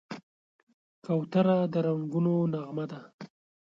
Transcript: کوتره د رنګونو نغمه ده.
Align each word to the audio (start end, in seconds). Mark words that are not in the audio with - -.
کوتره 1.05 1.57
د 1.73 1.75
رنګونو 1.85 2.33
نغمه 2.51 2.85
ده. 2.91 2.99